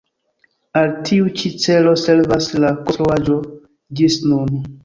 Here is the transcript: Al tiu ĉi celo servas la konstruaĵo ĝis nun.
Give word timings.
Al 0.79 0.95
tiu 1.09 1.27
ĉi 1.41 1.51
celo 1.65 1.93
servas 2.05 2.49
la 2.65 2.75
konstruaĵo 2.81 3.39
ĝis 4.01 4.21
nun. 4.33 4.61